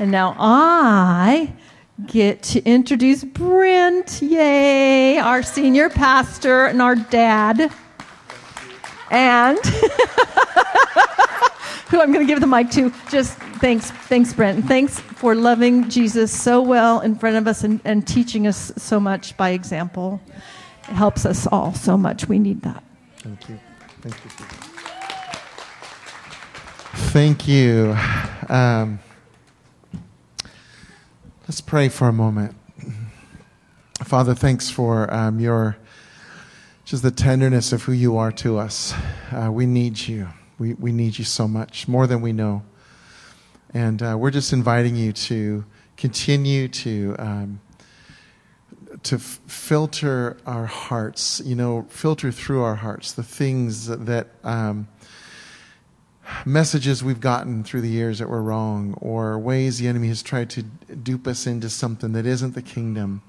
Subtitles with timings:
[0.00, 1.52] And now I
[2.06, 7.70] get to introduce Brent, yay, our senior pastor and our dad.
[9.10, 9.58] And
[11.88, 12.90] who I'm going to give the mic to.
[13.10, 14.64] Just thanks, thanks, Brent.
[14.64, 19.00] thanks for loving Jesus so well in front of us and, and teaching us so
[19.00, 20.18] much by example.
[20.88, 22.26] It helps us all so much.
[22.26, 22.82] We need that.
[23.18, 23.60] Thank you.
[24.00, 24.30] Thank you.
[27.10, 27.94] Thank you.
[28.48, 28.98] Um,
[31.50, 32.54] let's pray for a moment.
[34.04, 35.76] Father, thanks for um, your
[36.84, 38.94] just the tenderness of who you are to us.
[39.32, 40.28] Uh, we need you.
[40.60, 42.62] We, we need you so much, more than we know.
[43.74, 45.64] And uh, we're just inviting you to
[45.96, 47.16] continue to.
[47.18, 47.60] Um,
[49.02, 54.86] to f- filter our hearts, you know, filter through our hearts the things that, um,
[56.44, 60.50] messages we've gotten through the years that were wrong, or ways the enemy has tried
[60.50, 63.22] to dupe us into something that isn't the kingdom.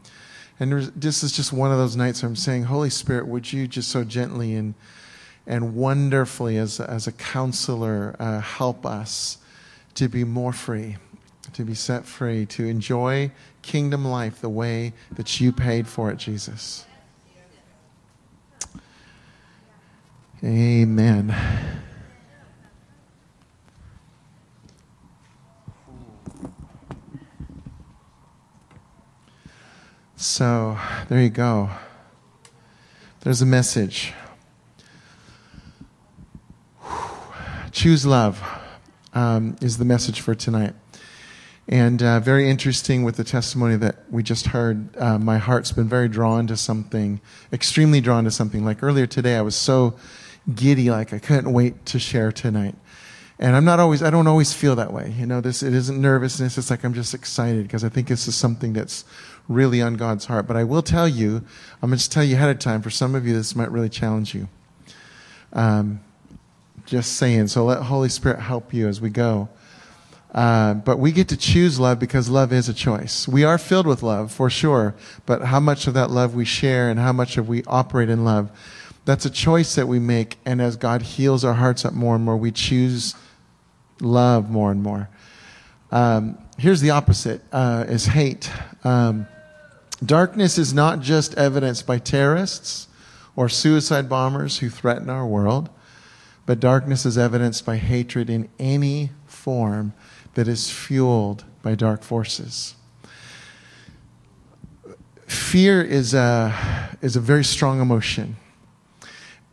[0.59, 3.67] And this is just one of those nights where I'm saying, Holy Spirit, would you
[3.67, 4.75] just so gently and
[5.47, 9.39] and wonderfully, as as a counselor, uh, help us
[9.95, 10.97] to be more free,
[11.53, 16.17] to be set free, to enjoy kingdom life the way that you paid for it,
[16.17, 16.85] Jesus.
[20.43, 21.35] Amen.
[30.21, 30.77] So,
[31.09, 31.71] there you go.
[33.21, 34.13] There's a message.
[37.71, 38.39] Choose love
[39.15, 40.75] um, is the message for tonight.
[41.67, 44.95] And uh, very interesting with the testimony that we just heard.
[44.95, 47.19] Uh, my heart's been very drawn to something,
[47.51, 48.63] extremely drawn to something.
[48.63, 49.95] Like earlier today, I was so
[50.53, 52.75] giddy, like I couldn't wait to share tonight.
[53.39, 55.15] And I'm not always, I don't always feel that way.
[55.17, 56.59] You know, this, it isn't nervousness.
[56.59, 59.03] It's like I'm just excited because I think this is something that's
[59.47, 60.47] really on God's heart.
[60.47, 61.43] But I will tell you,
[61.81, 63.89] I'm going to tell you ahead of time, for some of you, this might really
[63.89, 64.47] challenge you.
[65.53, 65.99] Um,
[66.85, 67.47] just saying.
[67.47, 69.49] So let Holy Spirit help you as we go.
[70.33, 73.27] Uh, but we get to choose love because love is a choice.
[73.27, 76.89] We are filled with love for sure, but how much of that love we share
[76.89, 78.49] and how much of we operate in love,
[79.03, 80.37] that's a choice that we make.
[80.45, 83.13] And as God heals our hearts up more and more, we choose
[83.99, 85.09] love more and more.
[85.91, 88.49] Um, here's the opposite: uh, is hate.
[88.83, 89.27] Um,
[90.03, 92.87] darkness is not just evidenced by terrorists
[93.35, 95.69] or suicide bombers who threaten our world,
[96.45, 99.93] but darkness is evidenced by hatred in any form
[100.33, 102.75] that is fueled by dark forces.
[105.27, 108.35] Fear is a, is a very strong emotion.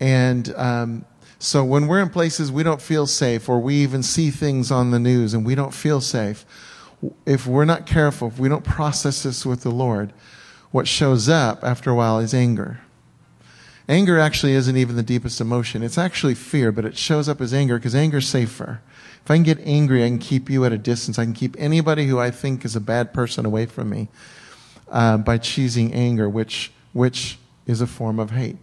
[0.01, 1.05] And um,
[1.39, 4.91] so when we're in places we don't feel safe, or we even see things on
[4.91, 6.45] the news and we don't feel safe,
[7.27, 10.13] if we're not careful, if we don't process this with the Lord,
[10.71, 12.81] what shows up after a while is anger.
[13.89, 15.83] Anger actually isn't even the deepest emotion.
[15.83, 18.83] It's actually fear, but it shows up as anger because anger is safer.
[19.25, 21.19] If I can get angry, I can keep you at a distance.
[21.19, 24.09] I can keep anybody who I think is a bad person away from me
[24.91, 28.57] uh, by choosing anger, which, which is a form of hate.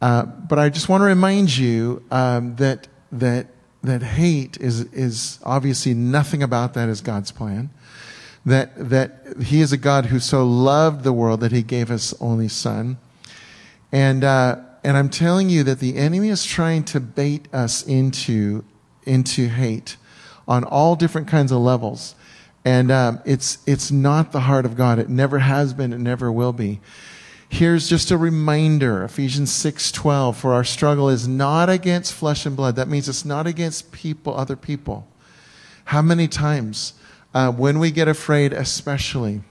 [0.00, 3.48] Uh, but I just want to remind you um, that, that,
[3.84, 7.70] that hate is, is obviously nothing about that is God's plan.
[8.44, 12.12] That, that He is a God who so loved the world that He gave His
[12.20, 12.98] only Son.
[13.92, 18.64] And, uh, and I'm telling you that the enemy is trying to bait us into
[19.06, 19.96] into hate
[20.46, 22.14] on all different kinds of levels.
[22.64, 24.98] And um, it's, it's not the heart of God.
[24.98, 25.92] It never has been.
[25.92, 26.80] It never will be.
[27.48, 32.76] Here's just a reminder, Ephesians 6:12, for our struggle is not against flesh and blood.
[32.76, 35.06] That means it's not against people, other people.
[35.86, 36.94] How many times
[37.34, 39.42] uh, when we get afraid, especially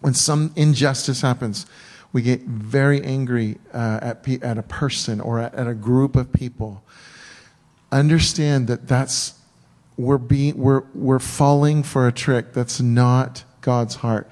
[0.00, 1.66] when some injustice happens,
[2.12, 6.32] we get very angry uh, at, at a person or at, at a group of
[6.32, 6.82] people
[7.90, 9.34] understand that that's
[9.96, 14.28] we're being we're we're falling for a trick that's not God's heart.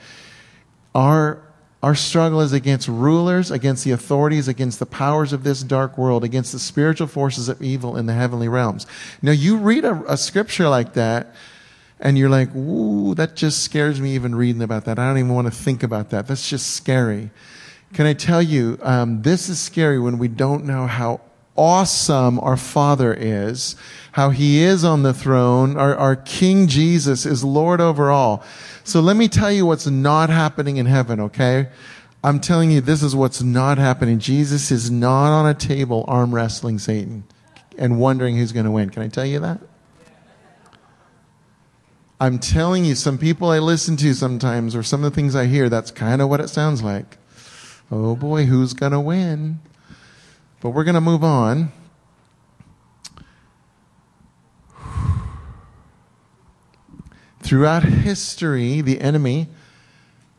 [0.94, 1.42] Our
[1.86, 6.24] our struggle is against rulers, against the authorities, against the powers of this dark world,
[6.24, 8.88] against the spiritual forces of evil in the heavenly realms.
[9.22, 11.32] Now you read a, a scripture like that,
[12.00, 15.32] and you're like, "Ooh, that just scares me." Even reading about that, I don't even
[15.32, 16.26] want to think about that.
[16.26, 17.30] That's just scary.
[17.92, 21.20] Can I tell you, um, this is scary when we don't know how
[21.56, 23.76] awesome our Father is,
[24.12, 25.76] how He is on the throne.
[25.76, 28.44] Our, our King Jesus is Lord over all.
[28.84, 31.68] So let me tell you what's not happening in heaven, okay?
[32.22, 34.18] I'm telling you, this is what's not happening.
[34.18, 37.24] Jesus is not on a table arm wrestling Satan
[37.78, 38.90] and wondering who's going to win.
[38.90, 39.60] Can I tell you that?
[42.18, 45.46] I'm telling you, some people I listen to sometimes, or some of the things I
[45.46, 47.18] hear, that's kind of what it sounds like.
[47.90, 49.60] Oh boy, who's going to win?
[50.66, 51.70] But we're going to move on.
[57.40, 59.46] Throughout history, the enemy,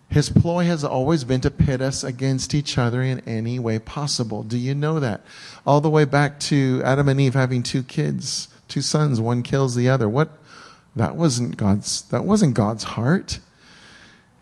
[0.10, 4.44] his ploy has always been to pit us against each other in any way possible.
[4.44, 5.24] Do you know that?
[5.66, 9.76] All the way back to Adam and Eve having two kids, two sons, one kills
[9.76, 10.10] the other.
[10.10, 10.38] What
[10.98, 13.40] that wasn't God's that wasn't God's heart.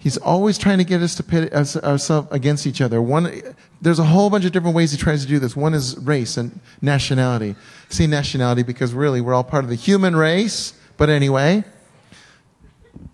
[0.05, 3.01] He's always trying to get us to pit ourselves against each other.
[3.01, 3.41] One,
[3.81, 5.55] there's a whole bunch of different ways he tries to do this.
[5.55, 7.55] One is race and nationality.
[7.89, 10.73] See nationality because really we're all part of the human race.
[10.97, 11.63] But anyway,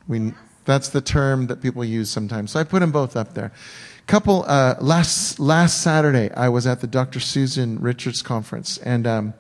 [0.09, 0.33] we,
[0.65, 2.51] that's the term that people use sometimes.
[2.51, 3.53] So I put them both up there.
[4.05, 7.21] Couple uh, last last Saturday, I was at the Dr.
[7.21, 9.33] Susan Richards conference, and um,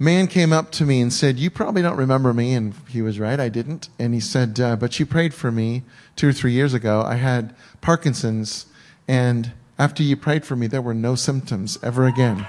[0.00, 3.20] man came up to me and said, "You probably don't remember me," and he was
[3.20, 3.38] right.
[3.38, 3.90] I didn't.
[3.98, 5.84] And he said, uh, "But you prayed for me
[6.16, 7.02] two or three years ago.
[7.02, 8.66] I had Parkinson's,
[9.06, 12.46] and after you prayed for me, there were no symptoms ever again."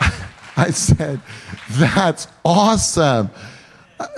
[0.56, 1.20] I said,
[1.70, 3.30] "That's awesome."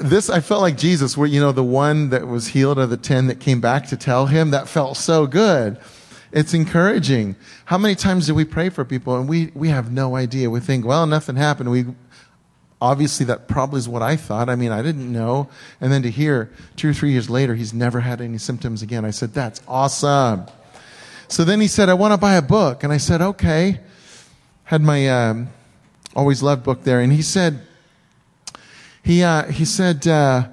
[0.00, 2.96] this I felt like Jesus, where you know the one that was healed of the
[2.96, 5.78] ten that came back to tell him that felt so good.
[6.32, 7.36] It's encouraging.
[7.66, 10.50] How many times do we pray for people and we we have no idea?
[10.50, 11.70] We think, well, nothing happened.
[11.70, 11.84] We
[12.80, 14.48] obviously that probably is what I thought.
[14.48, 15.48] I mean, I didn't know.
[15.80, 19.04] And then to hear two or three years later, he's never had any symptoms again.
[19.04, 20.46] I said, that's awesome.
[21.28, 23.80] So then he said, I want to buy a book, and I said, okay.
[24.64, 25.48] Had my um,
[26.16, 27.60] always loved book there, and he said
[29.02, 30.48] he, uh, he said, uh,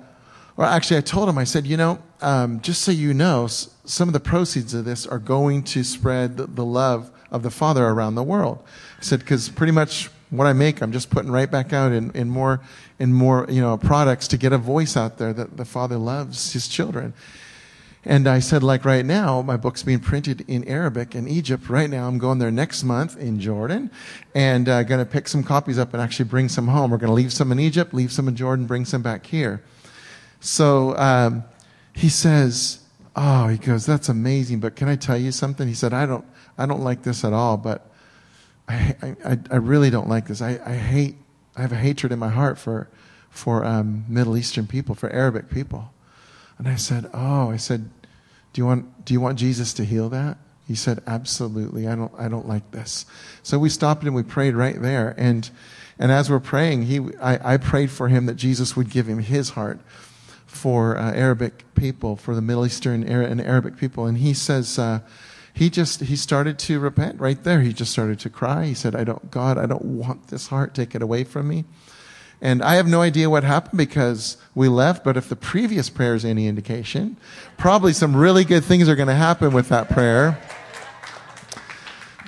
[0.57, 3.47] or actually, I told him, I said, you know, um, just so you know,
[3.89, 7.87] some of the proceeds of this are going to spread the, love of the Father
[7.87, 8.63] around the world.
[8.99, 12.11] I said, because pretty much what I make, I'm just putting right back out in,
[12.11, 12.61] in more,
[12.99, 16.53] in more, you know, products to get a voice out there that the Father loves
[16.53, 17.15] His children.
[18.05, 21.67] And I said, like right now, my book's being printed in Arabic in Egypt.
[21.67, 23.89] Right now, I'm going there next month in Jordan
[24.35, 26.91] and uh, going to pick some copies up and actually bring some home.
[26.91, 29.63] We're going to leave some in Egypt, leave some in Jordan, bring some back here.
[30.39, 31.43] So um,
[31.91, 32.78] he says,
[33.21, 34.61] "Oh, he goes, that's amazing.
[34.61, 36.25] But can I tell you something?" He said, "I don't,
[36.57, 37.57] I don't like this at all.
[37.57, 37.91] But
[38.69, 38.95] I,
[39.25, 40.41] I, I really don't like this.
[40.41, 41.17] I, I hate,
[41.57, 42.87] I have a hatred in my heart for,
[43.29, 45.91] for um, Middle Eastern people, for Arabic people."
[46.57, 47.89] And I said, "Oh, I said,
[48.53, 50.37] do you want do you want Jesus to heal that?"
[50.67, 51.87] He said, "Absolutely.
[51.87, 53.05] I don't I don't like this."
[53.43, 55.15] So we stopped and we prayed right there.
[55.17, 55.49] And
[55.97, 59.19] and as we're praying, he I, I prayed for him that Jesus would give him
[59.19, 59.79] his heart
[60.49, 64.05] for uh, Arabic people, for the Middle Eastern and Arabic people.
[64.05, 64.77] And he says.
[64.77, 64.99] Uh,
[65.51, 68.95] he just he started to repent right there he just started to cry he said
[68.95, 71.65] i don't god i don't want this heart take it away from me
[72.41, 76.15] and I have no idea what happened because we left, but if the previous prayer
[76.15, 77.17] is any indication,
[77.57, 80.39] probably some really good things are going to happen with that prayer.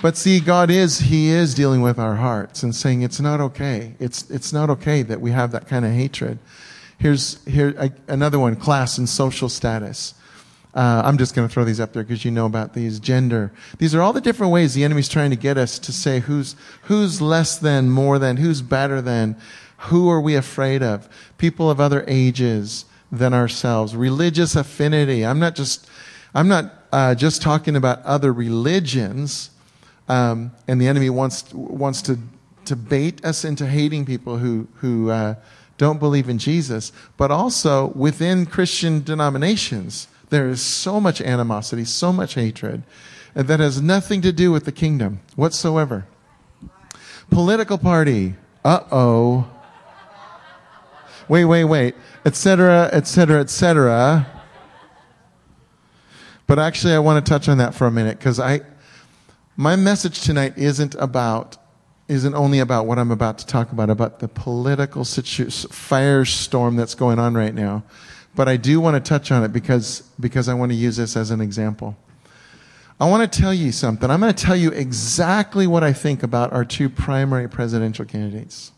[0.02, 3.94] But see, God is, He is dealing with our hearts and saying it's not okay.
[3.98, 6.38] It's, it's not okay that we have that kind of hatred.
[7.02, 10.14] Here's here, another one class and social status.
[10.72, 13.52] Uh, I'm just going to throw these up there because you know about these gender.
[13.78, 16.54] These are all the different ways the enemy's trying to get us to say who's
[16.82, 19.36] who's less than, more than, who's better than,
[19.78, 21.08] who are we afraid of?
[21.38, 23.96] People of other ages than ourselves.
[23.96, 25.26] Religious affinity.
[25.26, 25.88] I'm not just,
[26.36, 29.50] I'm not uh, just talking about other religions.
[30.08, 32.20] Um, and the enemy wants wants to
[32.66, 35.34] to bait us into hating people who who uh,
[35.82, 42.12] don't believe in Jesus, but also within Christian denominations, there is so much animosity, so
[42.12, 42.82] much hatred,
[43.34, 46.06] that has nothing to do with the kingdom whatsoever.
[47.30, 48.34] Political party.
[48.64, 49.52] Uh oh
[51.28, 54.26] wait, wait, wait, etc., etc., etc.
[56.46, 58.60] But actually, I want to touch on that for a minute because I,
[59.56, 61.56] my message tonight isn't about,
[62.12, 66.94] isn't only about what I'm about to talk about, about the political situ- firestorm that's
[66.94, 67.84] going on right now.
[68.34, 71.16] But I do want to touch on it because, because I want to use this
[71.16, 71.96] as an example.
[73.00, 74.10] I want to tell you something.
[74.10, 78.72] I'm going to tell you exactly what I think about our two primary presidential candidates.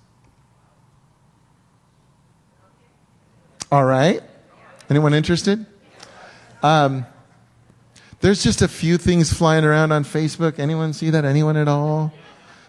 [3.71, 4.23] All right.
[4.89, 5.67] Anyone interested?
[6.63, 7.05] Um,
[8.21, 10.59] there's just a few things flying around on Facebook.
[10.59, 11.25] Anyone see that?
[11.25, 12.13] Anyone at all?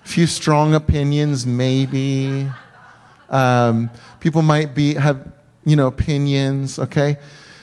[0.05, 2.47] A few strong opinions, maybe.
[3.29, 5.33] Um, people might be have
[5.65, 6.79] you know opinions.
[6.79, 7.17] Okay.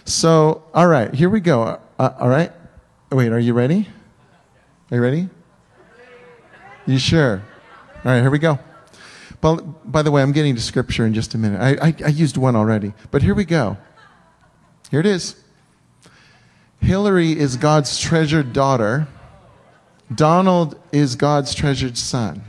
[0.05, 1.81] So, all right, here we go.
[1.99, 2.53] Uh, all right.
[3.11, 3.89] Wait, are you ready?
[4.91, 5.29] Are you ready?
[6.87, 7.43] You sure?
[8.05, 8.59] All right, here we go.
[9.41, 11.61] But, by the way, I'm getting to scripture in just a minute.
[11.61, 13.77] I, I, I used one already, but here we go.
[14.91, 15.37] Here it is.
[16.81, 19.07] Hillary is God's treasured daughter.
[20.15, 22.43] Donald is God's treasured son.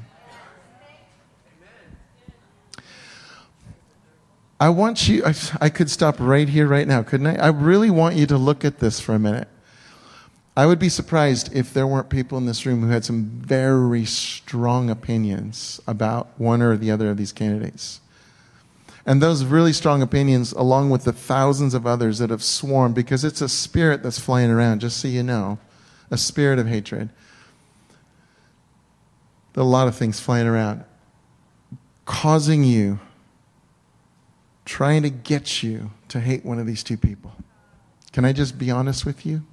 [4.60, 7.36] I want you, I, I, could stop right here, right now, couldn't I?
[7.36, 9.50] I really want you to look at this for a minute.
[10.56, 14.06] I would be surprised if there weren't people in this room who had some very
[14.06, 18.00] strong opinions about one or the other of these candidates.
[19.06, 23.26] And those really strong opinions, along with the thousands of others that have swarmed, because
[23.26, 25.58] it's a spirit that's flying around, just so you know,
[26.10, 27.10] a spirit of hatred.
[29.56, 30.84] A lot of things flying around,
[32.06, 33.00] causing you,
[34.66, 37.32] trying to get you to hate one of these two people.
[38.12, 39.44] Can I just be honest with you?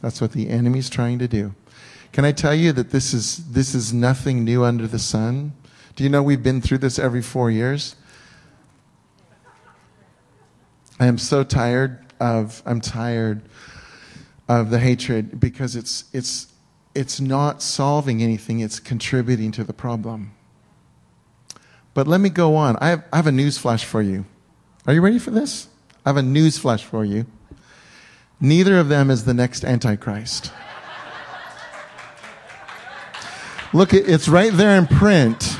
[0.00, 1.54] That's what the enemy's trying to do.
[2.12, 5.52] Can I tell you that this is, this is nothing new under the sun?
[5.96, 7.96] Do you know we've been through this every four years?
[11.00, 13.42] I am so tired of, I'm tired
[14.48, 16.51] of the hatred because it's, it's,
[16.94, 20.32] it's not solving anything, it's contributing to the problem.
[21.94, 22.76] But let me go on.
[22.80, 24.24] I have, I have a news flash for you.
[24.86, 25.68] Are you ready for this?
[26.04, 27.26] I have a news flash for you.
[28.40, 30.52] Neither of them is the next Antichrist.
[33.72, 35.56] Look, it's right there in print.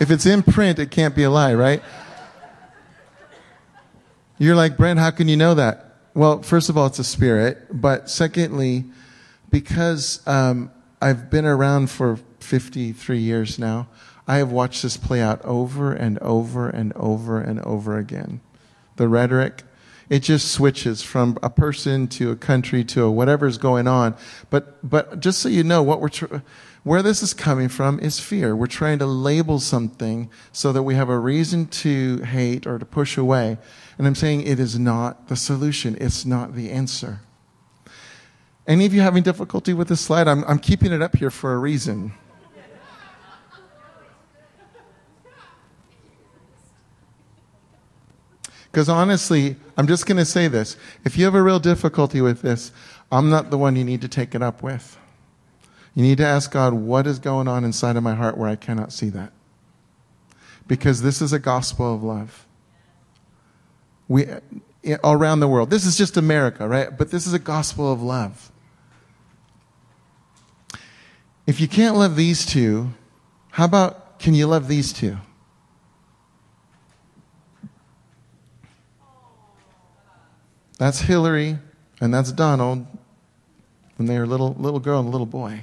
[0.00, 1.82] If it's in print, it can't be a lie, right?
[4.38, 5.96] You're like, Brent, how can you know that?
[6.14, 7.66] Well, first of all, it's a spirit.
[7.70, 8.84] But secondly,
[9.50, 13.88] because um, I've been around for 53 years now,
[14.26, 18.40] I have watched this play out over and over and over and over again.
[18.96, 19.62] The rhetoric,
[20.10, 24.16] it just switches from a person to a country to a whatever's going on.
[24.50, 26.36] But, but just so you know, what we're, tr-
[26.82, 28.54] where this is coming from is fear.
[28.54, 32.84] We're trying to label something so that we have a reason to hate or to
[32.84, 33.58] push away.
[33.96, 35.96] And I'm saying it is not the solution.
[36.00, 37.20] It's not the answer.
[38.68, 40.28] Any of you having difficulty with this slide?
[40.28, 42.12] I'm, I'm keeping it up here for a reason.
[48.70, 50.76] Because honestly, I'm just going to say this.
[51.02, 52.70] If you have a real difficulty with this,
[53.10, 54.98] I'm not the one you need to take it up with.
[55.94, 58.56] You need to ask God, what is going on inside of my heart where I
[58.56, 59.32] cannot see that?
[60.66, 62.46] Because this is a gospel of love.
[64.06, 64.26] We,
[65.02, 65.70] all around the world.
[65.70, 66.96] This is just America, right?
[66.96, 68.52] But this is a gospel of love.
[71.48, 72.90] If you can't love these two,
[73.52, 75.16] how about can you love these two?
[80.76, 81.58] That's Hillary
[82.02, 82.86] and that's Donald
[83.96, 85.62] when they were little, little girl and little boy.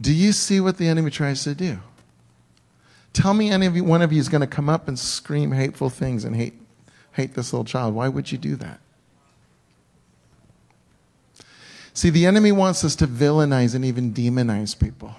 [0.00, 1.78] Do you see what the enemy tries to do?
[3.12, 5.52] Tell me any of you, one of you is going to come up and scream
[5.52, 6.54] hateful things and hate,
[7.12, 7.94] hate this little child.
[7.94, 8.80] Why would you do that?
[11.92, 15.14] See, the enemy wants us to villainize and even demonize people,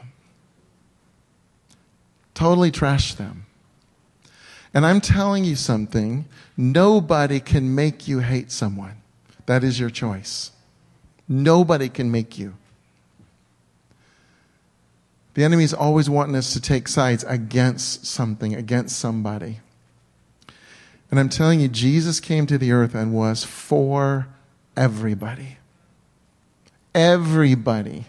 [2.33, 3.45] totally trash them.
[4.73, 6.25] And I'm telling you something
[6.55, 9.01] nobody can make you hate someone.
[9.45, 10.51] That is your choice.
[11.27, 12.55] Nobody can make you.
[15.33, 19.59] The enemy is always wanting us to take sides against something, against somebody.
[21.09, 24.27] And I'm telling you, Jesus came to the earth and was for
[24.75, 25.57] everybody.
[26.93, 28.05] Everybody.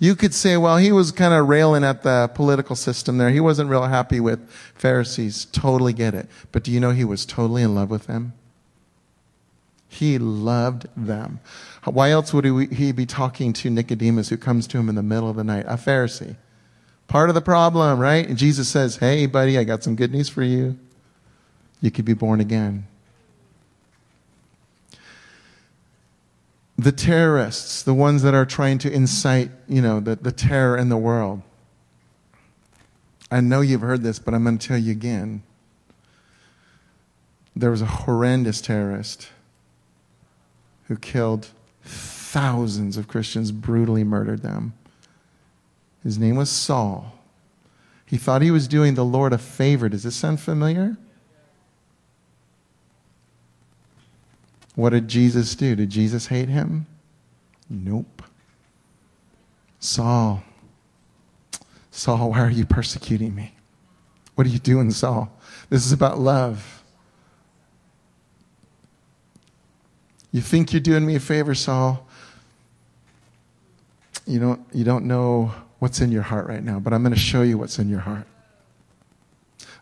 [0.00, 3.30] You could say, well, he was kind of railing at the political system there.
[3.30, 5.46] He wasn't real happy with Pharisees.
[5.46, 6.28] Totally get it.
[6.52, 8.32] But do you know he was totally in love with them?
[9.88, 11.40] He loved them.
[11.84, 15.30] Why else would he be talking to Nicodemus who comes to him in the middle
[15.30, 15.64] of the night?
[15.66, 16.36] A Pharisee.
[17.08, 18.28] Part of the problem, right?
[18.28, 20.78] And Jesus says, Hey, buddy, I got some good news for you.
[21.80, 22.86] You could be born again.
[26.78, 30.88] The terrorists, the ones that are trying to incite, you know, the, the terror in
[30.88, 31.42] the world.
[33.30, 35.42] I know you've heard this, but I'm going to tell you again.
[37.56, 39.28] There was a horrendous terrorist
[40.86, 41.48] who killed
[41.82, 44.74] thousands of Christians, brutally murdered them.
[46.04, 47.18] His name was Saul.
[48.06, 49.88] He thought he was doing the Lord a favor.
[49.88, 50.96] Does this sound familiar?
[54.78, 55.74] What did Jesus do?
[55.74, 56.86] Did Jesus hate him?
[57.68, 58.22] Nope.
[59.80, 60.44] Saul,
[61.90, 63.56] Saul, why are you persecuting me?
[64.36, 65.36] What are you doing, Saul?
[65.68, 66.84] This is about love.
[70.30, 72.06] You think you're doing me a favor, Saul?
[74.26, 77.18] you don't, you don't know what's in your heart right now, but I'm going to
[77.18, 78.28] show you what's in your heart.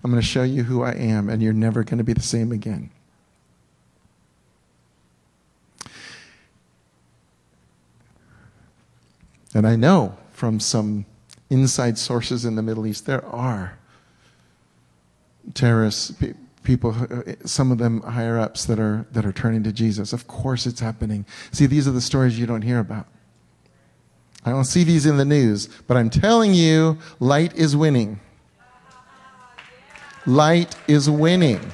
[0.03, 2.23] I'm going to show you who I am, and you're never going to be the
[2.23, 2.88] same again.
[9.57, 11.07] And I know from some
[11.49, 13.79] inside sources in the Middle East there are
[15.55, 19.73] terrorists, pe- people, uh, some of them higher ups that are, that are turning to
[19.73, 20.13] Jesus.
[20.13, 21.25] Of course it's happening.
[21.53, 23.07] See, these are the stories you don't hear about.
[24.45, 28.21] I don't see these in the news, but I'm telling you, light is winning.
[30.27, 31.73] Light is winning.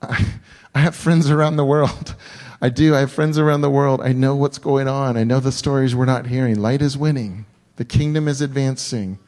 [0.00, 0.24] I,
[0.76, 2.14] I have friends around the world.
[2.62, 2.94] I do.
[2.94, 4.00] I have friends around the world.
[4.02, 5.16] I know what's going on.
[5.16, 6.60] I know the stories we're not hearing.
[6.60, 7.46] Light is winning.
[7.76, 9.18] The kingdom is advancing.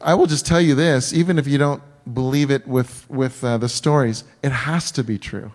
[0.00, 1.82] I will just tell you this, even if you don't
[2.12, 5.50] believe it with, with uh, the stories, it has to be true.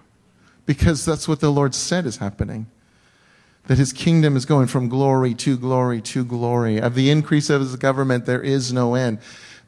[0.66, 2.68] Because that's what the Lord said is happening.
[3.68, 6.80] That his kingdom is going from glory to glory to glory.
[6.80, 9.20] Of the increase of his government, there is no end.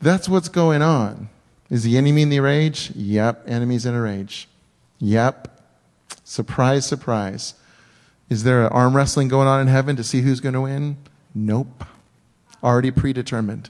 [0.01, 1.29] That's what's going on.
[1.69, 2.91] Is the enemy in the rage?
[2.95, 4.49] Yep, enemy's in a rage.
[4.99, 5.62] Yep.
[6.23, 7.55] Surprise, surprise.
[8.29, 10.97] Is there an arm wrestling going on in heaven to see who's going to win?
[11.35, 11.83] Nope.
[12.63, 13.69] Already predetermined.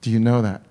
[0.00, 0.62] Do you know that?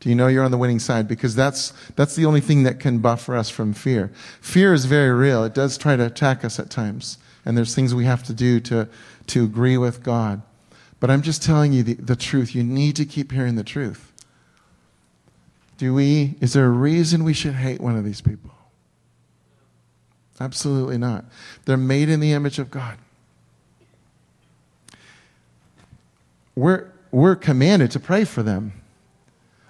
[0.00, 1.06] Do you know you're on the winning side?
[1.08, 4.10] Because that's, that's the only thing that can buffer us from fear.
[4.40, 5.44] Fear is very real.
[5.44, 7.18] It does try to attack us at times.
[7.44, 8.88] And there's things we have to do to,
[9.28, 10.42] to agree with God.
[11.00, 12.54] But I'm just telling you the, the truth.
[12.54, 14.12] You need to keep hearing the truth.
[15.76, 18.49] Do we, is there a reason we should hate one of these people?
[20.40, 21.26] Absolutely not.
[21.66, 22.96] They're made in the image of God.
[26.56, 28.72] We're, we're commanded to pray for them.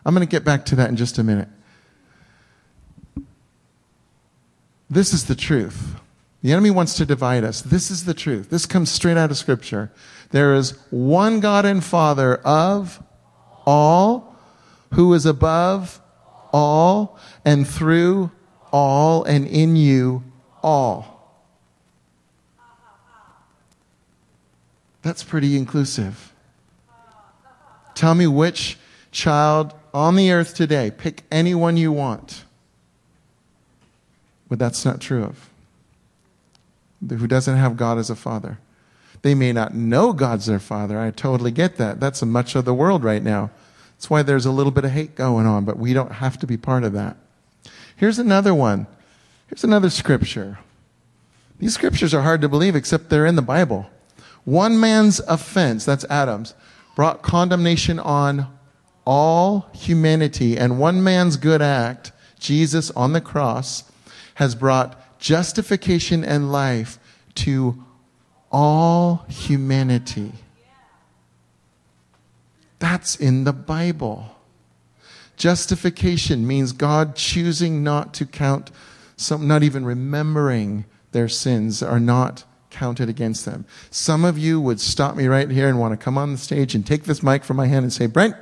[0.06, 1.48] I'm going to get back to that in just a minute.
[4.88, 5.96] This is the truth.
[6.42, 7.60] The enemy wants to divide us.
[7.60, 8.48] This is the truth.
[8.48, 9.92] This comes straight out of Scripture.
[10.30, 13.02] There is one God and Father of
[13.66, 14.36] all,
[14.94, 16.00] who is above
[16.52, 18.30] all, and through
[18.72, 20.24] all, and in you
[20.62, 21.16] all.
[25.02, 26.32] That's pretty inclusive.
[27.94, 28.78] Tell me which
[29.10, 32.44] child on the earth today, pick anyone you want,
[34.48, 35.48] but that's not true of.
[37.08, 38.58] Who doesn't have God as a father.
[39.22, 40.98] They may not know God's their father.
[40.98, 42.00] I totally get that.
[42.00, 43.50] That's much of the world right now.
[43.96, 46.46] That's why there's a little bit of hate going on, but we don't have to
[46.46, 47.16] be part of that.
[47.96, 48.86] Here's another one.
[49.50, 50.60] Here's another scripture.
[51.58, 53.90] These scriptures are hard to believe, except they're in the Bible.
[54.44, 56.54] One man's offense, that's Adam's,
[56.94, 58.46] brought condemnation on
[59.04, 63.90] all humanity, and one man's good act, Jesus on the cross,
[64.36, 67.00] has brought justification and life
[67.34, 67.84] to
[68.52, 70.30] all humanity.
[72.78, 74.36] That's in the Bible.
[75.36, 78.70] Justification means God choosing not to count,
[79.20, 83.66] some, not even remembering their sins, are not counted against them.
[83.90, 86.74] Some of you would stop me right here and want to come on the stage
[86.74, 88.34] and take this mic from my hand and say, Brent,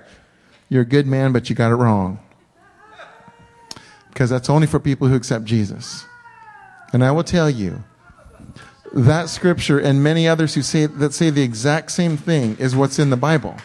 [0.68, 2.20] you're a good man, but you got it wrong.
[4.08, 6.04] Because that's only for people who accept Jesus.
[6.92, 7.82] And I will tell you,
[8.92, 12.98] that scripture and many others who say that say the exact same thing is what's
[12.98, 13.56] in the Bible.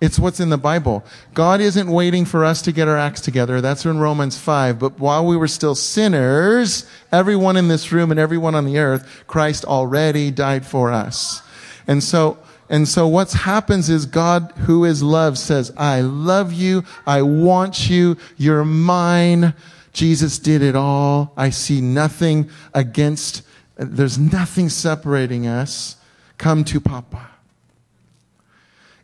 [0.00, 1.04] It's what's in the Bible.
[1.34, 3.60] God isn't waiting for us to get our acts together.
[3.60, 4.78] That's in Romans 5.
[4.78, 9.24] But while we were still sinners, everyone in this room and everyone on the earth,
[9.26, 11.42] Christ already died for us.
[11.86, 12.38] And so,
[12.70, 16.84] and so what happens is God, who is love, says, I love you.
[17.06, 18.16] I want you.
[18.38, 19.52] You're mine.
[19.92, 21.34] Jesus did it all.
[21.36, 23.42] I see nothing against,
[23.76, 25.96] there's nothing separating us.
[26.38, 27.28] Come to Papa.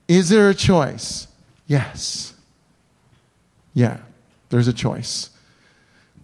[0.09, 1.27] Is there a choice?
[1.67, 2.35] Yes.
[3.75, 3.99] Yeah,
[4.49, 5.31] there's a choice.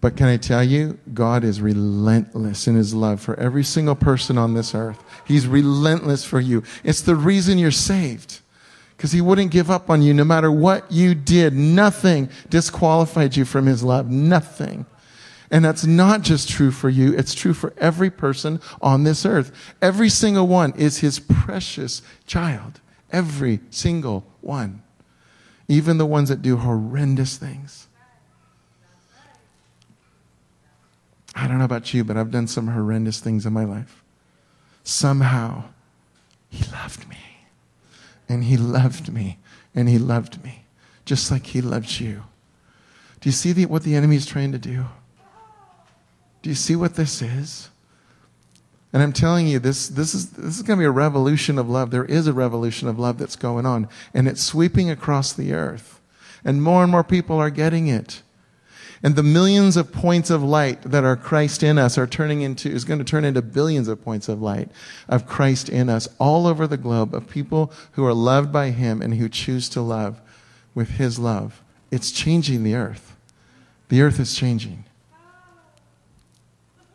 [0.01, 4.37] But can I tell you, God is relentless in his love for every single person
[4.37, 5.01] on this earth.
[5.25, 6.63] He's relentless for you.
[6.83, 8.41] It's the reason you're saved.
[8.97, 11.53] Because he wouldn't give up on you no matter what you did.
[11.53, 14.09] Nothing disqualified you from his love.
[14.09, 14.85] Nothing.
[15.49, 19.51] And that's not just true for you, it's true for every person on this earth.
[19.81, 22.81] Every single one is his precious child.
[23.13, 24.81] Every single one.
[25.69, 27.87] Even the ones that do horrendous things.
[31.35, 34.03] I don't know about you, but I've done some horrendous things in my life.
[34.83, 35.65] Somehow,
[36.49, 37.17] He loved me.
[38.27, 39.37] And He loved me.
[39.73, 40.65] And He loved me.
[41.05, 42.23] Just like He loved you.
[43.21, 44.85] Do you see the, what the enemy is trying to do?
[46.41, 47.69] Do you see what this is?
[48.93, 51.67] And I'm telling you, this, this is, this is going to be a revolution of
[51.67, 51.89] love.
[51.89, 55.99] There is a revolution of love that's going on, and it's sweeping across the earth.
[56.45, 58.21] And more and more people are getting it.
[59.01, 62.69] And the millions of points of light that are Christ in us are turning into,
[62.69, 64.69] is going to turn into billions of points of light
[65.09, 69.01] of Christ in us all over the globe of people who are loved by Him
[69.01, 70.21] and who choose to love
[70.73, 71.61] with His love.
[71.91, 73.17] It's changing the earth.
[73.89, 74.85] The earth is changing.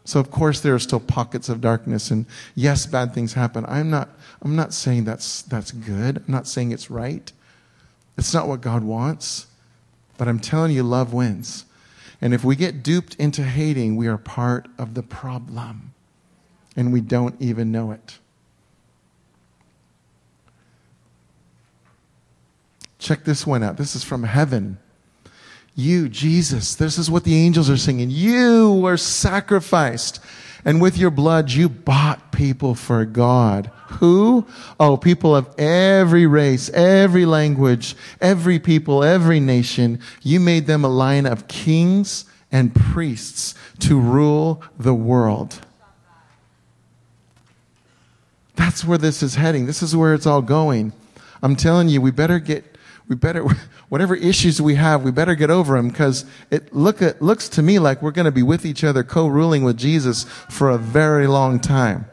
[0.08, 3.66] So of course there are still pockets of darkness and yes, bad things happen.
[3.68, 4.08] I'm not,
[4.40, 6.16] I'm not saying that's, that's good.
[6.16, 7.30] I'm not saying it's right.
[8.16, 9.48] It's not what God wants.
[10.16, 11.66] But I'm telling you, love wins.
[12.22, 15.92] And if we get duped into hating, we are part of the problem.
[16.74, 18.16] And we don't even know it.
[22.98, 23.76] Check this one out.
[23.76, 24.78] This is from heaven.
[25.78, 28.10] You, Jesus, this is what the angels are singing.
[28.10, 30.18] You were sacrificed,
[30.64, 33.70] and with your blood you bought people for God.
[34.00, 34.44] Who?
[34.80, 40.00] Oh, people of every race, every language, every people, every nation.
[40.20, 45.60] You made them a line of kings and priests to rule the world.
[48.56, 49.66] That's where this is heading.
[49.66, 50.92] This is where it's all going.
[51.40, 52.64] I'm telling you, we better get
[53.08, 53.42] we better,
[53.88, 57.62] whatever issues we have, we better get over them because it look at, looks to
[57.62, 61.26] me like we're going to be with each other, co-ruling with Jesus for a very
[61.26, 62.06] long time.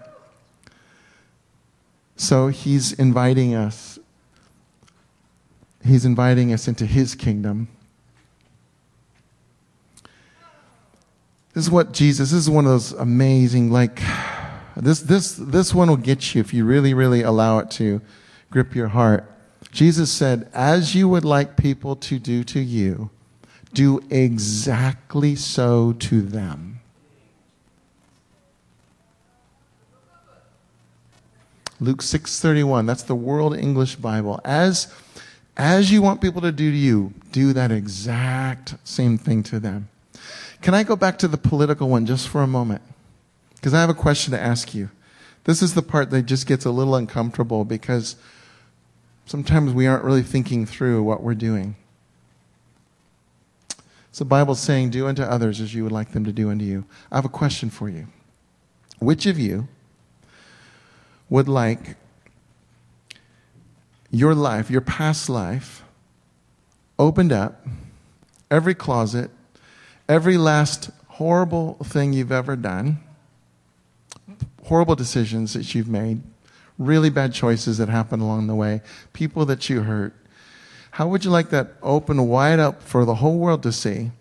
[2.16, 4.00] So he's inviting us.
[5.84, 7.68] He's inviting us into his kingdom.
[11.54, 14.02] This is what Jesus, this is one of those amazing, like,
[14.76, 18.02] this, this, this one will get you if you really, really allow it to
[18.50, 19.35] grip your heart.
[19.76, 23.10] Jesus said, As you would like people to do to you,
[23.74, 26.80] do exactly so to them.
[31.82, 34.40] Luke 6:31 that's the World English Bible.
[34.46, 34.88] As
[35.58, 39.90] as you want people to do to you do that exact same thing to them.
[40.62, 42.82] Can I go back to the political one just for a moment?
[43.56, 44.90] Because I have a question to ask you.
[45.44, 48.16] This is the part that just gets a little uncomfortable because
[49.26, 51.76] sometimes we aren't really thinking through what we're doing.
[54.12, 56.64] So the Bible's saying, do unto others as you would like them to do unto
[56.64, 56.86] you.
[57.12, 58.08] I have a question for you.
[59.00, 59.68] Which of you
[61.30, 61.98] would like
[64.10, 65.84] your life, your past life,
[66.98, 67.66] opened up,
[68.50, 69.32] every closet,
[70.08, 73.00] every last horrible thing you've ever done,
[74.64, 76.22] horrible decisions that you've made,
[76.78, 78.82] really bad choices that happened along the way,
[79.14, 80.14] people that you hurt.
[80.92, 84.12] How would you like that open wide up for the whole world to see?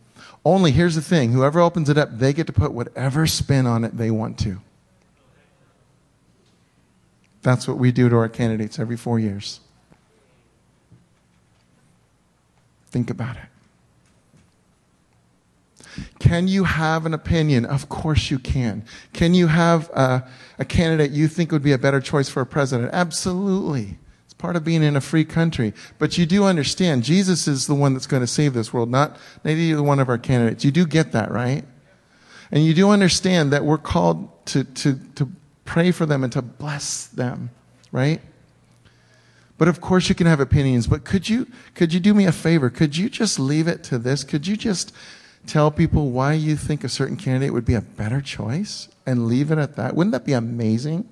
[0.45, 3.85] Only here's the thing whoever opens it up, they get to put whatever spin on
[3.85, 4.61] it they want to.
[7.43, 9.61] That's what we do to our candidates every four years.
[12.87, 13.54] Think about it.
[16.19, 17.65] Can you have an opinion?
[17.65, 18.85] Of course you can.
[19.13, 20.27] Can you have a,
[20.59, 22.91] a, candidate you think would be a better choice for a president?
[22.93, 23.99] Absolutely.
[24.25, 25.73] It's part of being in a free country.
[25.99, 29.17] But you do understand Jesus is the one that's going to save this world, not
[29.45, 30.65] maybe one of our candidates.
[30.65, 31.65] You do get that, right?
[32.51, 35.31] And you do understand that we're called to, to, to
[35.65, 37.51] pray for them and to bless them,
[37.93, 38.21] right?
[39.57, 42.33] But of course you can have opinions, but could you, could you do me a
[42.33, 42.71] favor?
[42.71, 44.25] Could you just leave it to this?
[44.25, 44.93] Could you just
[45.47, 49.51] tell people why you think a certain candidate would be a better choice and leave
[49.51, 49.95] it at that?
[49.95, 51.09] Wouldn't that be amazing?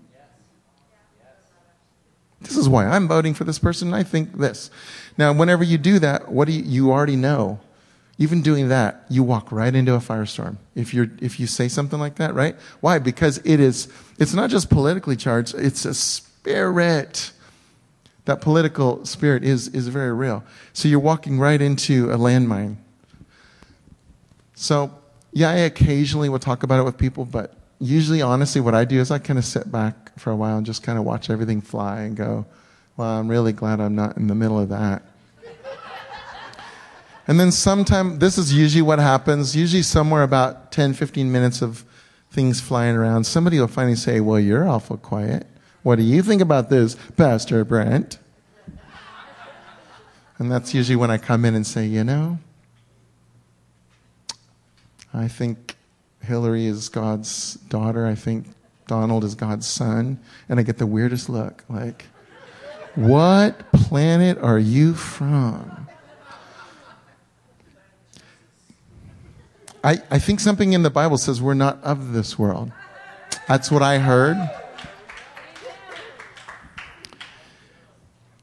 [2.41, 3.95] This is why I'm voting for this person.
[3.95, 4.71] I think this.
[5.17, 7.61] Now, whenever you do that, what do you, you already know?
[8.19, 10.57] Even doing that, you walk right into a firestorm.
[10.75, 12.57] If you're, if you say something like that, right?
[12.81, 12.99] Why?
[12.99, 17.33] Because it is, it's not just politically charged, it's a spirit.
[18.25, 20.45] That political spirit is, is very real.
[20.73, 22.77] So you're walking right into a landmine.
[24.63, 24.95] So,
[25.33, 29.01] yeah, I occasionally will talk about it with people, but usually, honestly, what I do
[29.01, 31.61] is I kind of sit back for a while and just kind of watch everything
[31.61, 32.47] fly and go,
[32.97, 35.03] well, I'm really glad I'm not in the middle of that.
[37.27, 41.85] and then sometime, this is usually what happens, usually somewhere about 10, 15 minutes of
[42.31, 45.45] things flying around, somebody will finally say, well, you're awful quiet.
[45.83, 48.21] What do you think about this, Pastor Brent?
[50.39, 52.39] And that's usually when I come in and say, you know,
[55.15, 55.77] I think
[56.21, 58.07] Hillary is God's daughter.
[58.07, 58.47] I think
[58.87, 60.19] Donald is God's son.
[60.49, 62.07] And I get the weirdest look like,
[62.95, 65.89] what planet are you from?
[69.85, 72.71] I, I think something in the Bible says we're not of this world.
[73.49, 74.37] That's what I heard.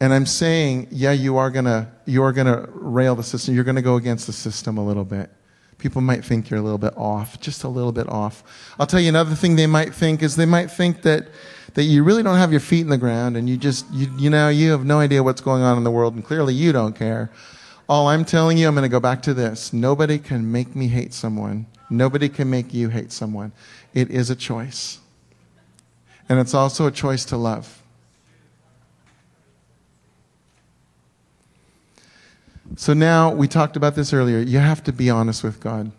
[0.01, 3.53] And I'm saying, yeah, you are gonna you are gonna rail the system.
[3.53, 5.29] You're gonna go against the system a little bit.
[5.79, 8.43] People might think you're a little bit off, just a little bit off.
[8.79, 11.29] I'll tell you another thing they might think is they might think that
[11.73, 14.29] that you really don't have your feet in the ground and you just you, you
[14.29, 16.95] know you have no idea what's going on in the world and clearly you don't
[16.95, 17.31] care.
[17.87, 19.73] All I'm telling you, I'm going to go back to this.
[19.73, 21.65] Nobody can make me hate someone.
[21.89, 23.51] Nobody can make you hate someone.
[23.95, 24.99] It is a choice.
[26.27, 27.78] And it's also a choice to love.
[32.75, 34.39] So now we talked about this earlier.
[34.39, 35.91] You have to be honest with God.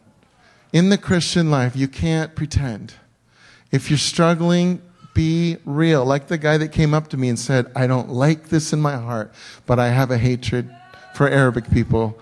[0.72, 2.94] In the Christian life, you can't pretend.
[3.72, 4.80] If you're struggling,
[5.14, 6.04] be real.
[6.04, 8.80] Like the guy that came up to me and said, I don't like this in
[8.80, 9.32] my heart,
[9.66, 10.70] but I have a hatred
[11.14, 12.18] for Arabic people.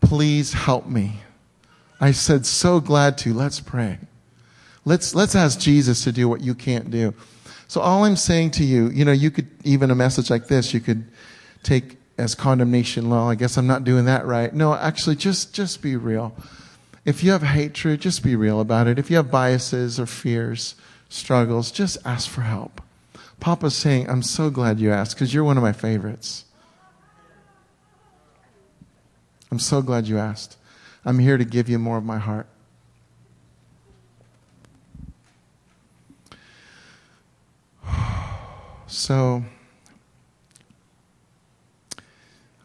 [0.00, 1.20] Please help me.
[2.00, 3.34] I said, so glad to.
[3.34, 3.98] Let's pray.
[4.84, 7.12] Let's, let's ask Jesus to do what you can't do.
[7.66, 10.72] So all I'm saying to you, you know, you could, even a message like this,
[10.72, 11.04] you could
[11.62, 13.30] take as condemnation law.
[13.30, 14.52] I guess I'm not doing that right.
[14.52, 16.34] No, actually, just, just be real.
[17.04, 18.98] If you have hatred, just be real about it.
[18.98, 20.74] If you have biases or fears,
[21.08, 22.82] struggles, just ask for help.
[23.40, 26.44] Papa's saying, I'm so glad you asked because you're one of my favorites.
[29.50, 30.56] I'm so glad you asked.
[31.04, 32.46] I'm here to give you more of my heart.
[38.90, 39.44] So,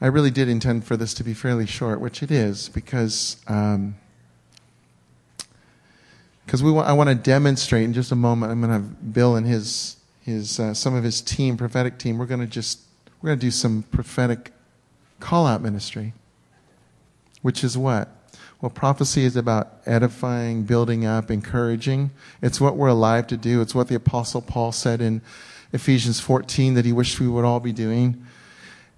[0.03, 3.95] I really did intend for this to be fairly short, which it is, because um,
[6.45, 8.51] because we want, I want to demonstrate in just a moment.
[8.51, 12.17] I'm going to have Bill and his his uh, some of his team, prophetic team.
[12.17, 12.81] We're going to just
[13.21, 14.51] we're going to do some prophetic
[15.21, 16.11] call out ministry,
[17.41, 18.09] which is what.
[18.59, 22.11] Well, prophecy is about edifying, building up, encouraging.
[22.41, 23.61] It's what we're alive to do.
[23.61, 25.21] It's what the Apostle Paul said in
[25.71, 28.25] Ephesians 14 that he wished we would all be doing.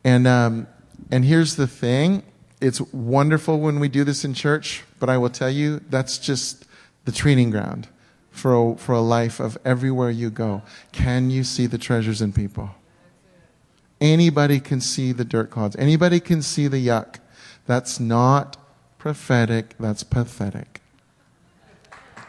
[0.04, 0.68] And um,
[1.12, 2.24] and here's the thing
[2.62, 6.66] it's wonderful when we do this in church, but I will tell you, that's just
[7.04, 7.88] the training ground
[8.32, 10.62] for a, for a life of everywhere you go.
[10.92, 12.72] Can you see the treasures in people?
[14.02, 15.76] Anybody can see the dirt clouds.
[15.78, 17.20] Anybody can see the yuck.
[17.66, 18.58] That's not
[18.98, 20.82] prophetic, that's pathetic.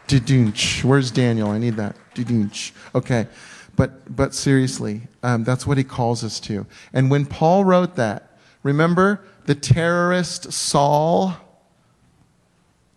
[0.07, 0.83] Dudunch.
[0.83, 1.49] Where's Daniel?
[1.49, 1.95] I need that.
[2.15, 2.71] Dudunch.
[2.95, 3.27] Okay.
[3.75, 6.65] But, but seriously, um, that's what he calls us to.
[6.93, 8.26] And when Paul wrote that,
[8.67, 11.37] Remember the terrorist Saul,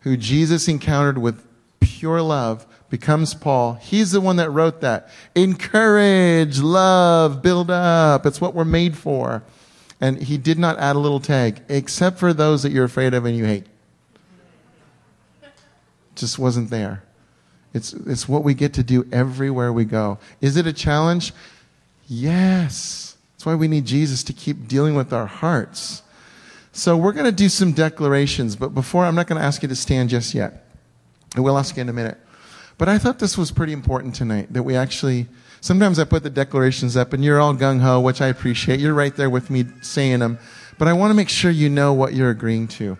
[0.00, 1.46] who Jesus encountered with
[1.78, 3.74] pure love, becomes Paul.
[3.74, 5.08] He's the one that wrote that.
[5.36, 8.26] Encourage, love, build up.
[8.26, 9.44] It's what we're made for.
[10.00, 13.24] And he did not add a little tag, except for those that you're afraid of
[13.24, 13.66] and you hate.
[16.16, 17.04] Just wasn't there.
[17.72, 20.18] It's, it's what we get to do everywhere we go.
[20.40, 21.32] Is it a challenge?
[22.08, 23.09] Yes.
[23.40, 26.02] That's why we need Jesus to keep dealing with our hearts.
[26.72, 29.68] So we're going to do some declarations, but before, I'm not going to ask you
[29.70, 30.66] to stand just yet.
[31.34, 32.18] I will ask you in a minute.
[32.76, 35.26] But I thought this was pretty important tonight that we actually,
[35.62, 38.78] sometimes I put the declarations up and you're all gung ho, which I appreciate.
[38.78, 40.38] You're right there with me saying them.
[40.76, 42.98] But I want to make sure you know what you're agreeing to.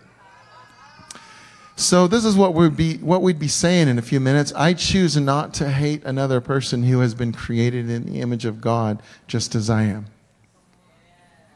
[1.77, 4.55] So this is what we'd be what we'd be saying in a few minutes.
[4.57, 8.63] I choose not to hate another person who has been created in the image of
[8.63, 10.07] God just as I am.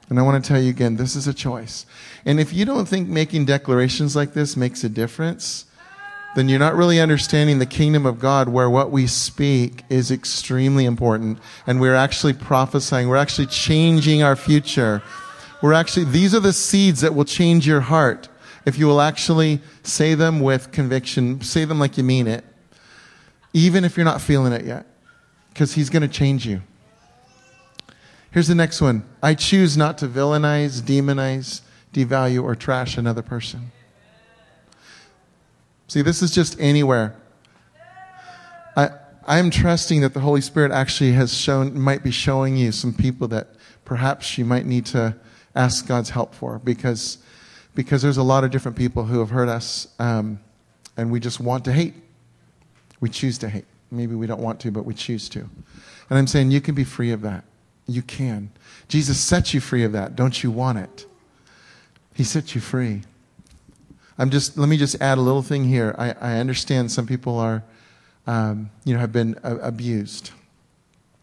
[0.09, 1.87] And I want to tell you again, this is a choice.
[2.25, 5.65] And if you don't think making declarations like this makes a difference,
[6.35, 10.85] then you're not really understanding the kingdom of God where what we speak is extremely
[10.85, 11.39] important.
[11.67, 13.09] And we're actually prophesying.
[13.09, 15.03] We're actually changing our future.
[15.63, 18.29] We're actually, these are the seeds that will change your heart.
[18.67, 22.45] If you will actually say them with conviction, say them like you mean it,
[23.53, 24.87] even if you're not feeling it yet,
[25.51, 26.63] because He's going to change you.
[28.35, 31.61] Here's the next one I choose not to villainize, demonize,
[31.93, 33.71] devalue, or trash another person.
[35.87, 37.15] See, this is just anywhere.
[38.77, 38.91] I,
[39.25, 43.29] I'm trusting that the Holy Spirit actually has shown, might be showing you some people
[43.29, 43.51] that
[43.85, 45.15] perhaps you might need to
[45.55, 47.19] ask God's help for because,
[47.77, 50.41] because there's a lot of different people who have hurt us um,
[50.97, 51.95] and we just want to hate.
[52.99, 53.67] We choose to hate.
[53.93, 55.49] Maybe we don't want to, but we choose to.
[56.11, 57.45] And I'm saying you can be free of that.
[57.87, 58.51] You can.
[58.89, 60.17] Jesus set you free of that.
[60.17, 61.07] Don't you want it?
[62.15, 63.03] He set you free.
[64.19, 65.95] I'm just, let me just add a little thing here.
[65.99, 67.65] I, I understand some people are,
[68.27, 70.31] um, you know, have been uh, abused.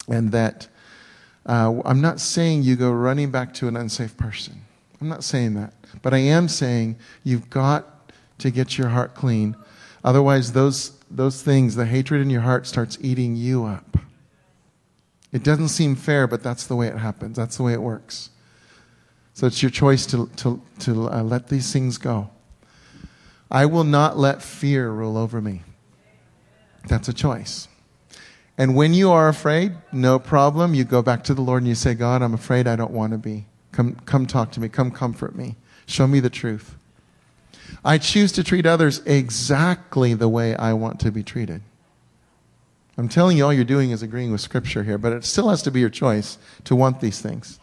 [0.08, 0.68] And that
[1.46, 4.62] uh, I'm not saying you go running back to an unsafe person.
[5.00, 5.74] I'm not saying that.
[6.02, 9.56] But I am saying you've got to get your heart clean
[10.04, 13.98] Otherwise, those, those things, the hatred in your heart starts eating you up.
[15.32, 17.38] It doesn't seem fair, but that's the way it happens.
[17.38, 18.32] That's the way it works.
[19.34, 22.30] So it's your choice to, to, to uh, let these things go.
[23.50, 25.62] I will not let fear rule over me.
[26.88, 27.68] That's a choice.
[28.58, 30.74] And when you are afraid, no problem.
[30.74, 33.12] You go back to the Lord and you say, God, I'm afraid I don't want
[33.14, 33.46] to be.
[33.72, 34.70] Come, come talk to me.
[34.70, 35.56] Come comfort me.
[35.86, 36.76] Show me the truth.
[37.84, 41.62] I choose to treat others exactly the way I want to be treated.
[42.98, 45.62] I'm telling you, all you're doing is agreeing with Scripture here, but it still has
[45.64, 47.60] to be your choice to want these things.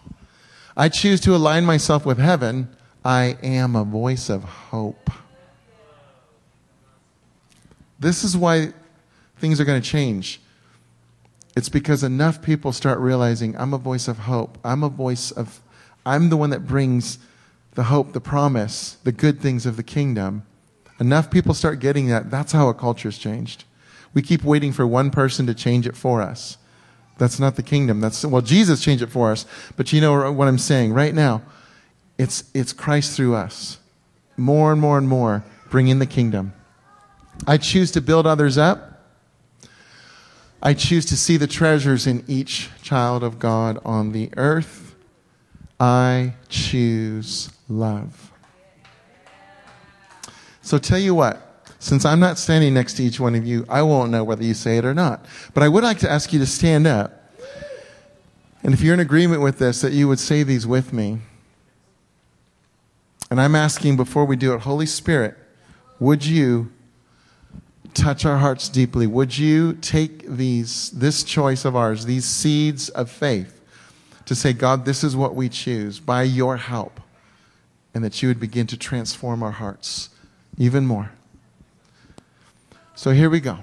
[0.76, 2.68] I choose to align myself with heaven.
[3.04, 5.10] I am a voice of hope.
[7.98, 8.72] This is why
[9.38, 10.40] things are going to change.
[11.56, 14.58] It's because enough people start realizing I'm a voice of hope.
[14.64, 15.60] I'm a voice of,
[16.06, 17.18] I'm the one that brings
[17.74, 20.44] the hope, the promise, the good things of the kingdom.
[21.00, 22.30] Enough people start getting that.
[22.30, 23.64] That's how a culture culture's changed.
[24.18, 26.58] We keep waiting for one person to change it for us.
[27.18, 28.00] That's not the kingdom.
[28.00, 29.46] That's, well, Jesus changed it for us.
[29.76, 31.42] But you know what I'm saying right now?
[32.18, 33.78] It's, it's Christ through us.
[34.36, 36.52] More and more and more, bringing the kingdom.
[37.46, 39.04] I choose to build others up.
[40.60, 44.96] I choose to see the treasures in each child of God on the earth.
[45.78, 48.32] I choose love.
[50.60, 51.47] So, tell you what,
[51.78, 54.54] since I'm not standing next to each one of you, I won't know whether you
[54.54, 55.24] say it or not.
[55.54, 57.32] But I would like to ask you to stand up.
[58.62, 61.18] And if you're in agreement with this, that you would say these with me.
[63.30, 65.36] And I'm asking before we do it, Holy Spirit,
[66.00, 66.72] would you
[67.94, 69.06] touch our hearts deeply.
[69.06, 73.60] Would you take these, this choice of ours, these seeds of faith,
[74.26, 77.00] to say, God, this is what we choose by your help,
[77.94, 80.10] and that you would begin to transform our hearts
[80.56, 81.10] even more.
[82.98, 83.58] So here we go.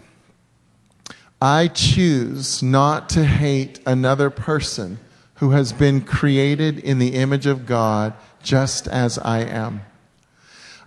[1.41, 4.97] I choose not to hate another person
[5.35, 9.81] who has been created in the image of God just as I am.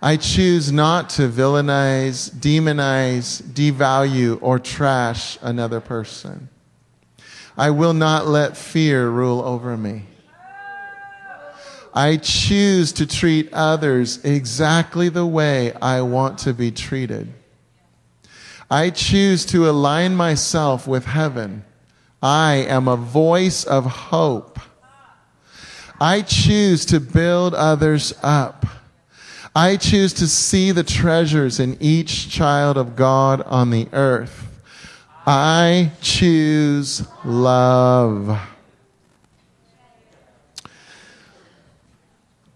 [0.00, 6.48] I choose not to villainize, demonize, devalue, or trash another person.
[7.54, 10.04] I will not let fear rule over me.
[11.92, 17.34] I choose to treat others exactly the way I want to be treated.
[18.70, 21.64] I choose to align myself with heaven.
[22.22, 24.58] I am a voice of hope.
[26.00, 28.66] I choose to build others up.
[29.54, 34.44] I choose to see the treasures in each child of God on the earth.
[35.26, 38.40] I choose love.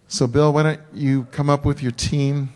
[0.09, 2.51] So, Bill, why don't you come up with your team?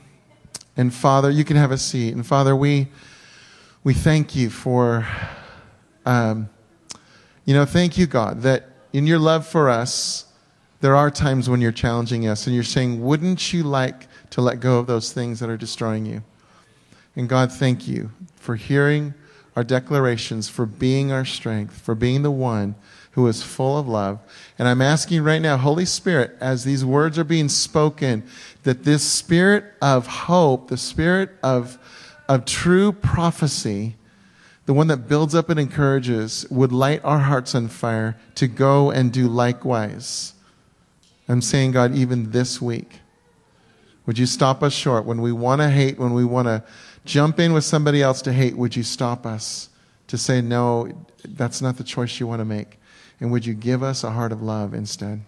[0.76, 2.14] And Father, you can have a seat.
[2.14, 2.88] And Father, we,
[3.86, 5.06] we thank you for,
[6.04, 6.48] um,
[7.44, 10.24] you know, thank you, God, that in your love for us,
[10.80, 14.58] there are times when you're challenging us and you're saying, wouldn't you like to let
[14.58, 16.24] go of those things that are destroying you.
[17.14, 19.14] And God, thank you for hearing
[19.54, 22.74] our declarations, for being our strength, for being the one
[23.12, 24.18] who is full of love.
[24.58, 28.26] And I'm asking right now, Holy Spirit, as these words are being spoken,
[28.64, 31.78] that this spirit of hope, the spirit of,
[32.28, 33.96] of true prophecy,
[34.66, 38.90] the one that builds up and encourages, would light our hearts on fire to go
[38.90, 40.34] and do likewise.
[41.28, 43.00] I'm saying, God, even this week.
[44.06, 45.04] Would you stop us short?
[45.04, 46.62] When we want to hate, when we want to
[47.04, 49.68] jump in with somebody else to hate, would you stop us
[50.06, 50.88] to say, no,
[51.24, 52.78] that's not the choice you want to make?
[53.18, 55.22] And would you give us a heart of love instead?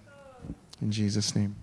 [0.81, 1.57] In Jesus' name.